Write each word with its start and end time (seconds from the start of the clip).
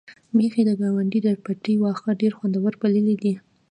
میښې 0.35 0.63
د 0.67 0.71
ګاونډي 0.79 1.19
د 1.23 1.27
پټي 1.43 1.73
واښه 1.79 2.11
ډېر 2.21 2.33
خوندور 2.37 2.73
بللي 2.81 3.15
دي. 3.23 3.33